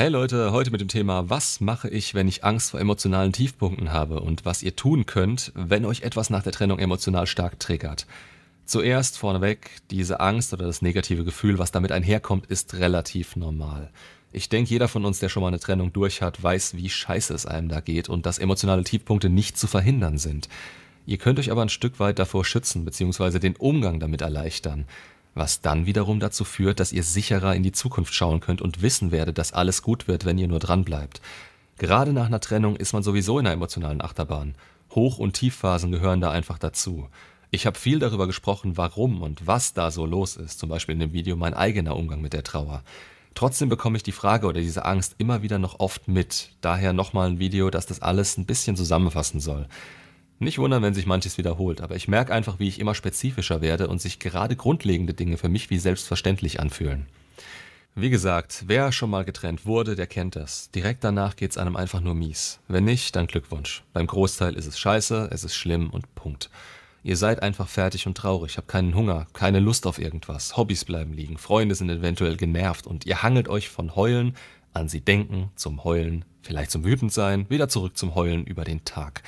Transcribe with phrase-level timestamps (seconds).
[0.00, 3.92] Hey Leute, heute mit dem Thema, was mache ich, wenn ich Angst vor emotionalen Tiefpunkten
[3.92, 8.06] habe und was ihr tun könnt, wenn euch etwas nach der Trennung emotional stark triggert.
[8.64, 13.90] Zuerst vorneweg, diese Angst oder das negative Gefühl, was damit einherkommt, ist relativ normal.
[14.32, 17.34] Ich denke, jeder von uns, der schon mal eine Trennung durch hat, weiß, wie scheiße
[17.34, 20.48] es einem da geht und dass emotionale Tiefpunkte nicht zu verhindern sind.
[21.04, 23.38] Ihr könnt euch aber ein Stück weit davor schützen bzw.
[23.38, 24.86] den Umgang damit erleichtern
[25.34, 29.12] was dann wiederum dazu führt, dass ihr sicherer in die Zukunft schauen könnt und wissen
[29.12, 31.20] werdet, dass alles gut wird, wenn ihr nur dran bleibt.
[31.78, 34.54] Gerade nach einer Trennung ist man sowieso in einer emotionalen Achterbahn.
[34.94, 37.08] Hoch- und Tiefphasen gehören da einfach dazu.
[37.52, 41.00] Ich habe viel darüber gesprochen, warum und was da so los ist, zum Beispiel in
[41.00, 42.82] dem Video mein eigener Umgang mit der Trauer.
[43.34, 46.50] Trotzdem bekomme ich die Frage oder diese Angst immer wieder noch oft mit.
[46.60, 49.66] Daher nochmal ein Video, das das alles ein bisschen zusammenfassen soll.
[50.42, 53.88] Nicht wundern, wenn sich manches wiederholt, aber ich merke einfach, wie ich immer spezifischer werde
[53.88, 57.06] und sich gerade grundlegende Dinge für mich wie selbstverständlich anfühlen.
[57.94, 60.70] Wie gesagt, wer schon mal getrennt wurde, der kennt das.
[60.70, 62.58] Direkt danach geht's einem einfach nur mies.
[62.68, 63.82] Wenn nicht, dann Glückwunsch.
[63.92, 66.48] Beim Großteil ist es scheiße, es ist schlimm und Punkt.
[67.02, 71.12] Ihr seid einfach fertig und traurig, habt keinen Hunger, keine Lust auf irgendwas, Hobbys bleiben
[71.12, 74.34] liegen, Freunde sind eventuell genervt und ihr hangelt euch von Heulen
[74.72, 79.22] an sie denken, zum Heulen, vielleicht zum Wütendsein, wieder zurück zum Heulen über den Tag.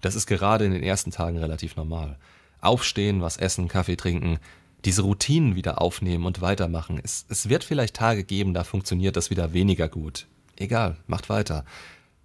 [0.00, 2.16] Das ist gerade in den ersten Tagen relativ normal.
[2.60, 4.38] Aufstehen, was essen, Kaffee trinken,
[4.84, 7.00] diese Routinen wieder aufnehmen und weitermachen.
[7.02, 10.26] Es, es wird vielleicht Tage geben, da funktioniert das wieder weniger gut.
[10.56, 11.64] Egal, macht weiter.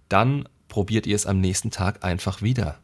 [0.08, 2.78] Dann probiert ihr es am nächsten Tag einfach wieder.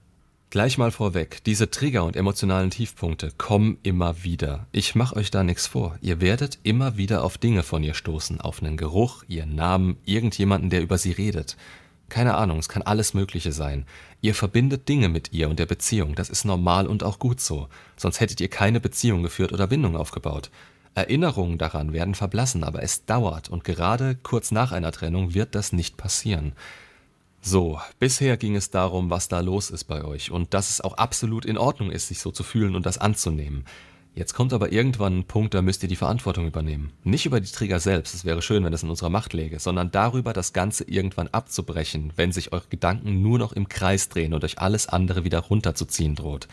[0.52, 4.66] Gleich mal vorweg, diese Trigger und emotionalen Tiefpunkte kommen immer wieder.
[4.70, 5.96] Ich mache euch da nichts vor.
[6.02, 10.68] Ihr werdet immer wieder auf Dinge von ihr stoßen, auf einen Geruch, ihren Namen, irgendjemanden,
[10.68, 11.56] der über sie redet.
[12.12, 13.86] Keine Ahnung, es kann alles Mögliche sein.
[14.20, 17.68] Ihr verbindet Dinge mit ihr und der Beziehung, das ist normal und auch gut so,
[17.96, 20.50] sonst hättet ihr keine Beziehung geführt oder Bindung aufgebaut.
[20.94, 25.72] Erinnerungen daran werden verblassen, aber es dauert und gerade kurz nach einer Trennung wird das
[25.72, 26.52] nicht passieren.
[27.40, 30.98] So, bisher ging es darum, was da los ist bei euch und dass es auch
[30.98, 33.64] absolut in Ordnung ist, sich so zu fühlen und das anzunehmen.
[34.14, 36.92] Jetzt kommt aber irgendwann ein Punkt, da müsst ihr die Verantwortung übernehmen.
[37.02, 39.90] Nicht über die Trigger selbst, es wäre schön, wenn es in unserer Macht läge, sondern
[39.90, 44.45] darüber, das Ganze irgendwann abzubrechen, wenn sich eure Gedanken nur noch im Kreis drehen und
[44.45, 46.46] euch alles andere wieder runterzuziehen droht.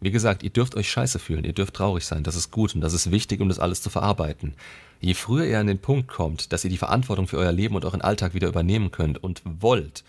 [0.00, 2.80] Wie gesagt, ihr dürft euch scheiße fühlen, ihr dürft traurig sein, das ist gut und
[2.80, 4.54] das ist wichtig, um das alles zu verarbeiten.
[5.00, 7.84] Je früher ihr an den Punkt kommt, dass ihr die Verantwortung für euer Leben und
[7.84, 10.04] euren Alltag wieder übernehmen könnt und wollt,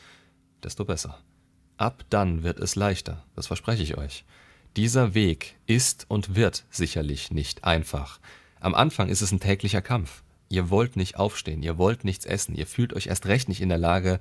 [0.63, 1.17] desto besser.
[1.77, 4.25] Ab dann wird es leichter, das verspreche ich euch.
[4.75, 8.19] Dieser Weg ist und wird sicherlich nicht einfach.
[8.59, 10.23] Am Anfang ist es ein täglicher Kampf.
[10.49, 13.69] Ihr wollt nicht aufstehen, ihr wollt nichts essen, ihr fühlt euch erst recht nicht in
[13.69, 14.19] der Lage,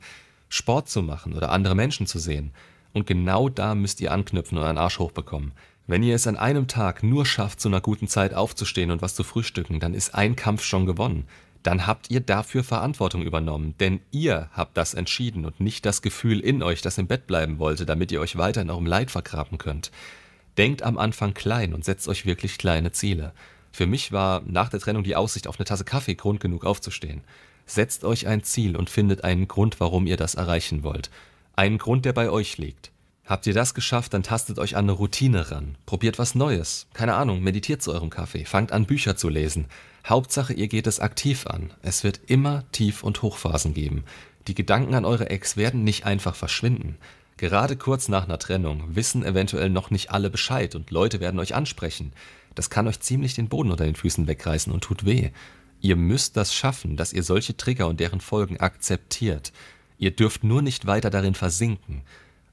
[0.50, 2.52] Sport zu machen oder andere Menschen zu sehen.
[2.92, 5.52] Und genau da müsst ihr anknüpfen und einen Arsch hochbekommen.
[5.86, 9.14] Wenn ihr es an einem Tag nur schafft, zu einer guten Zeit aufzustehen und was
[9.14, 11.24] zu frühstücken, dann ist ein Kampf schon gewonnen.
[11.62, 16.40] Dann habt ihr dafür Verantwortung übernommen, denn ihr habt das entschieden und nicht das Gefühl
[16.40, 19.56] in euch, das im Bett bleiben wollte, damit ihr euch weiter in eurem Leid vergraben
[19.56, 19.90] könnt.
[20.58, 23.32] Denkt am Anfang klein und setzt euch wirklich kleine Ziele.
[23.72, 27.22] Für mich war nach der Trennung die Aussicht auf eine Tasse Kaffee Grund genug aufzustehen.
[27.64, 31.10] Setzt euch ein Ziel und findet einen Grund, warum ihr das erreichen wollt.
[31.56, 32.90] Einen Grund, der bei euch liegt.
[33.24, 35.76] Habt ihr das geschafft, dann tastet euch an eine Routine ran.
[35.86, 36.86] Probiert was Neues.
[36.92, 38.44] Keine Ahnung, meditiert zu eurem Kaffee.
[38.44, 39.66] Fangt an, Bücher zu lesen.
[40.06, 41.72] Hauptsache, ihr geht es aktiv an.
[41.82, 44.04] Es wird immer Tief- und Hochphasen geben.
[44.48, 46.98] Die Gedanken an eure Ex werden nicht einfach verschwinden.
[47.42, 51.56] Gerade kurz nach einer Trennung wissen eventuell noch nicht alle Bescheid und Leute werden euch
[51.56, 52.12] ansprechen.
[52.54, 55.30] Das kann euch ziemlich den Boden unter den Füßen wegreißen und tut weh.
[55.80, 59.52] Ihr müsst das schaffen, dass ihr solche Trigger und deren Folgen akzeptiert.
[59.98, 62.02] Ihr dürft nur nicht weiter darin versinken.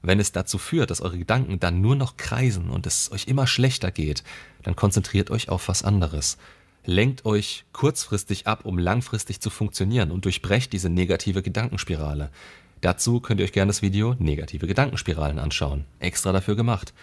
[0.02, 3.46] Wenn es dazu führt, dass eure Gedanken dann nur noch kreisen und es euch immer
[3.46, 4.24] schlechter geht,
[4.64, 6.36] dann konzentriert euch auf was anderes.
[6.84, 12.32] Lenkt euch kurzfristig ab, um langfristig zu funktionieren und durchbrecht diese negative Gedankenspirale.
[12.80, 15.84] Dazu könnt ihr euch gerne das Video Negative Gedankenspiralen anschauen.
[15.98, 16.94] Extra dafür gemacht.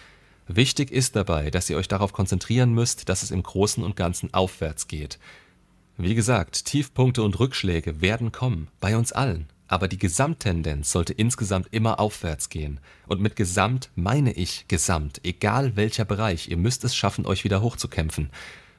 [0.48, 4.32] Wichtig ist dabei, dass ihr euch darauf konzentrieren müsst, dass es im Großen und Ganzen
[4.34, 5.18] aufwärts geht.
[5.96, 9.46] Wie gesagt, Tiefpunkte und Rückschläge werden kommen, bei uns allen.
[9.68, 12.80] Aber die Gesamttendenz sollte insgesamt immer aufwärts gehen.
[13.06, 16.48] Und mit Gesamt meine ich Gesamt, egal welcher Bereich.
[16.48, 18.30] Ihr müsst es schaffen, euch wieder hochzukämpfen.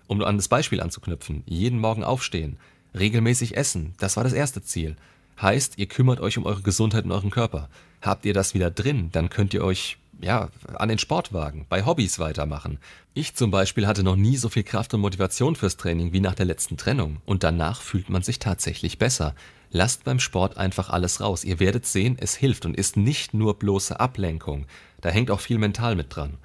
[0.07, 2.57] Um an das Beispiel anzuknüpfen, jeden Morgen aufstehen,
[2.97, 4.95] regelmäßig essen, das war das erste Ziel.
[5.41, 7.69] Heißt, ihr kümmert euch um eure Gesundheit und euren Körper.
[8.01, 12.19] Habt ihr das wieder drin, dann könnt ihr euch ja, an den Sportwagen, bei Hobbys
[12.19, 12.80] weitermachen.
[13.13, 16.36] Ich zum Beispiel hatte noch nie so viel Kraft und Motivation fürs Training wie nach
[16.36, 17.18] der letzten Trennung.
[17.25, 19.33] Und danach fühlt man sich tatsächlich besser.
[19.71, 21.44] Lasst beim Sport einfach alles raus.
[21.44, 24.65] Ihr werdet sehen, es hilft und ist nicht nur bloße Ablenkung.
[25.01, 26.38] Da hängt auch viel mental mit dran.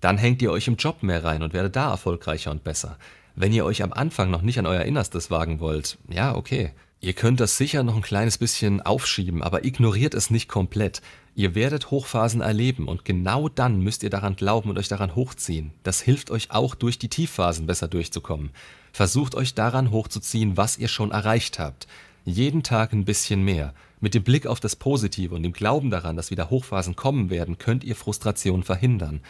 [0.00, 2.98] Dann hängt ihr euch im Job mehr rein und werdet da erfolgreicher und besser.
[3.36, 6.72] Wenn ihr euch am Anfang noch nicht an euer Innerstes wagen wollt, ja, okay.
[7.02, 11.00] Ihr könnt das sicher noch ein kleines bisschen aufschieben, aber ignoriert es nicht komplett.
[11.34, 15.72] Ihr werdet Hochphasen erleben und genau dann müsst ihr daran glauben und euch daran hochziehen.
[15.82, 18.50] Das hilft euch auch durch die Tiefphasen besser durchzukommen.
[18.92, 21.86] Versucht euch daran hochzuziehen, was ihr schon erreicht habt.
[22.26, 23.72] Jeden Tag ein bisschen mehr.
[24.00, 27.56] Mit dem Blick auf das Positive und dem Glauben daran, dass wieder Hochphasen kommen werden,
[27.56, 29.22] könnt ihr Frustration verhindern.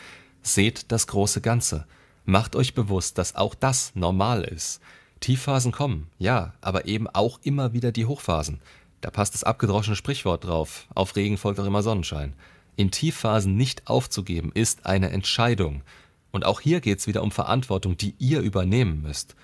[0.42, 1.86] Seht das große Ganze.
[2.24, 4.80] Macht euch bewusst, dass auch das normal ist.
[5.20, 8.60] Tiefphasen kommen, ja, aber eben auch immer wieder die Hochphasen.
[9.00, 10.86] Da passt das abgedroschene Sprichwort drauf.
[10.94, 12.34] Auf Regen folgt auch immer Sonnenschein.
[12.76, 15.82] In Tiefphasen nicht aufzugeben, ist eine Entscheidung.
[16.30, 19.36] Und auch hier geht es wieder um Verantwortung, die ihr übernehmen müsst.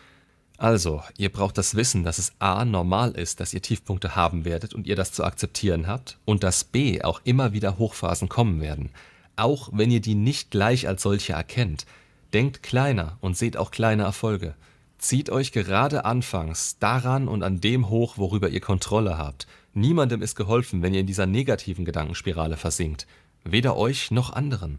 [0.59, 2.65] Also, ihr braucht das Wissen, dass es a.
[2.65, 6.65] normal ist, dass ihr Tiefpunkte haben werdet und ihr das zu akzeptieren habt, und dass
[6.65, 7.03] b.
[7.03, 8.91] auch immer wieder Hochphasen kommen werden.
[9.37, 11.85] Auch wenn ihr die nicht gleich als solche erkennt.
[12.33, 14.55] Denkt kleiner und seht auch kleine Erfolge.
[14.99, 19.47] Zieht euch gerade anfangs daran und an dem hoch, worüber ihr Kontrolle habt.
[19.75, 23.07] Niemandem ist geholfen, wenn ihr in dieser negativen Gedankenspirale versinkt.
[23.45, 24.79] Weder euch noch anderen.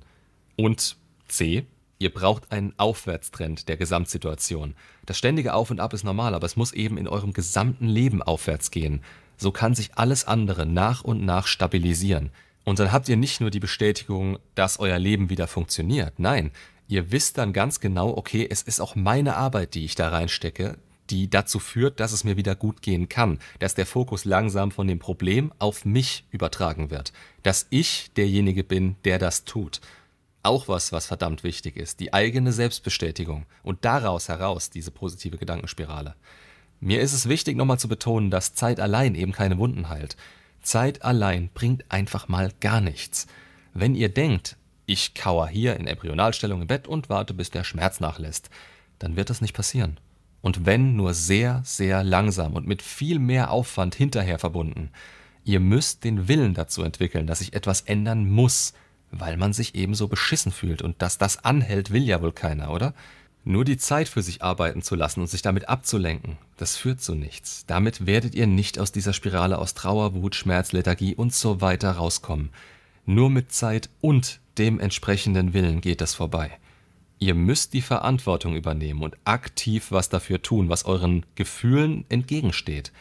[0.55, 0.97] Und
[1.27, 1.65] C.
[1.99, 4.75] Ihr braucht einen Aufwärtstrend der Gesamtsituation.
[5.05, 8.21] Das ständige Auf und Ab ist normal, aber es muss eben in eurem gesamten Leben
[8.21, 9.01] aufwärts gehen.
[9.37, 12.31] So kann sich alles andere nach und nach stabilisieren.
[12.65, 16.19] Und dann habt ihr nicht nur die Bestätigung, dass euer Leben wieder funktioniert.
[16.19, 16.51] Nein,
[16.87, 20.77] Ihr wisst dann ganz genau, okay, es ist auch meine Arbeit, die ich da reinstecke,
[21.09, 24.87] die dazu führt, dass es mir wieder gut gehen kann, dass der Fokus langsam von
[24.87, 27.13] dem Problem auf mich übertragen wird,
[27.43, 29.81] dass ich derjenige bin, der das tut.
[30.43, 36.15] Auch was, was verdammt wichtig ist, die eigene Selbstbestätigung und daraus heraus diese positive Gedankenspirale.
[36.79, 40.15] Mir ist es wichtig, nochmal zu betonen, dass Zeit allein eben keine Wunden heilt.
[40.61, 43.27] Zeit allein bringt einfach mal gar nichts.
[43.73, 44.57] Wenn ihr denkt,
[44.87, 48.49] ich kauer hier in Embryonalstellung im Bett und warte, bis der Schmerz nachlässt,
[48.97, 49.99] dann wird das nicht passieren.
[50.41, 54.91] Und wenn nur sehr, sehr langsam und mit viel mehr Aufwand hinterher verbunden.
[55.43, 58.73] Ihr müsst den Willen dazu entwickeln, dass sich etwas ändern muss,
[59.11, 62.93] weil man sich ebenso beschissen fühlt und dass das anhält, will ja wohl keiner, oder?
[63.43, 67.15] Nur die Zeit für sich arbeiten zu lassen und sich damit abzulenken, das führt zu
[67.15, 67.65] nichts.
[67.65, 71.91] Damit werdet ihr nicht aus dieser Spirale aus Trauer, Wut, Schmerz, Lethargie und so weiter
[71.91, 72.49] rauskommen.
[73.05, 76.51] Nur mit Zeit und dem entsprechenden Willen geht es vorbei.
[77.19, 82.92] Ihr müsst die Verantwortung übernehmen und aktiv was dafür tun, was euren Gefühlen entgegensteht.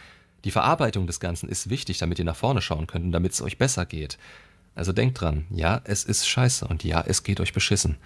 [0.45, 3.43] Die Verarbeitung des Ganzen ist wichtig, damit ihr nach vorne schauen könnt und damit es
[3.43, 4.17] euch besser geht.
[4.75, 7.97] Also denkt dran, ja, es ist scheiße und ja, es geht euch beschissen.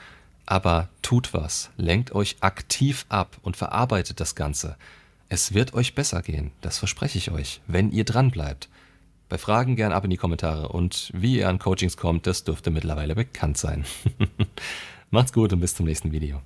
[0.46, 4.76] Aber tut was, lenkt euch aktiv ab und verarbeitet das Ganze.
[5.28, 8.68] Es wird euch besser gehen, das verspreche ich euch, wenn ihr dran bleibt.
[9.30, 12.72] Bei Fragen gern ab in die Kommentare und wie ihr an Coachings kommt, das dürfte
[12.72, 13.84] mittlerweile bekannt sein.
[15.10, 16.42] Macht's gut und bis zum nächsten Video.